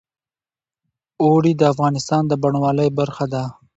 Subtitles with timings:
[1.23, 3.43] اوړي د افغانستان د بڼوالۍ برخه ده.